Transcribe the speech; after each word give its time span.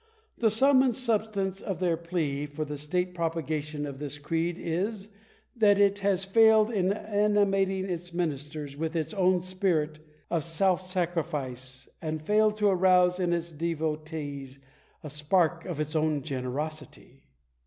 The 0.39 0.49
sum 0.49 0.81
and 0.81 0.95
substance 0.95 1.61
of 1.61 1.79
their 1.79 1.95
plea 1.95 2.47
for 2.47 2.65
the 2.65 2.79
state 2.79 3.13
propagation 3.13 3.85
of 3.85 3.99
this 3.99 4.17
creed 4.17 4.57
is, 4.57 5.09
that 5.55 5.77
it 5.77 5.99
has 5.99 6.25
failed 6.25 6.71
in 6.71 6.91
animating 6.91 7.85
its 7.87 8.11
ministers 8.11 8.75
with 8.75 8.95
its 8.95 9.13
own 9.13 9.41
spirit 9.43 9.99
of 10.31 10.43
self 10.43 10.81
sacrifice, 10.81 11.87
and 12.01 12.19
failed 12.19 12.57
to 12.57 12.69
arouse 12.69 13.19
in 13.19 13.31
its 13.31 13.51
devotees 13.51 14.57
a 15.03 15.09
spark 15.11 15.65
of 15.65 15.79
its 15.79 15.95
own 15.95 16.23
generosity! 16.23 17.27